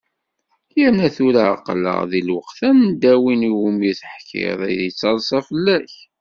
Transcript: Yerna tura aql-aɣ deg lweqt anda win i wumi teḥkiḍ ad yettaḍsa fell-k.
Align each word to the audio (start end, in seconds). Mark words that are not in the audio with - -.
Yerna 0.79 1.07
tura 1.15 1.43
aql-aɣ 1.55 1.99
deg 2.11 2.23
lweqt 2.27 2.59
anda 2.69 3.13
win 3.21 3.47
i 3.49 3.51
wumi 3.57 3.91
teḥkiḍ 3.99 4.59
ad 4.69 4.73
yettaḍsa 4.83 5.39
fell-k. 5.47 5.93